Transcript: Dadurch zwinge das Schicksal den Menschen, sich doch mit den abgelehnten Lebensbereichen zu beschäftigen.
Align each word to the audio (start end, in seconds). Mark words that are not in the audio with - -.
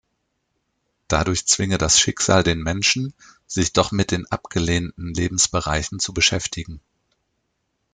Dadurch 1.07 1.45
zwinge 1.45 1.77
das 1.77 1.99
Schicksal 1.99 2.41
den 2.41 2.57
Menschen, 2.57 3.13
sich 3.45 3.71
doch 3.71 3.91
mit 3.91 4.09
den 4.09 4.25
abgelehnten 4.31 5.13
Lebensbereichen 5.13 5.99
zu 5.99 6.11
beschäftigen. 6.11 6.81